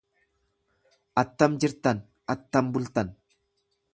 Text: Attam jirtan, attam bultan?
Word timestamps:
Attam 1.23 1.59
jirtan, 1.65 2.01
attam 2.37 2.75
bultan? 2.79 3.15